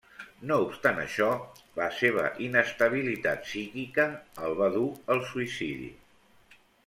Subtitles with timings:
[0.51, 1.27] No obstant això,
[1.79, 4.07] la seva inestabilitat psíquica
[4.47, 5.91] el va dur al suïcidi.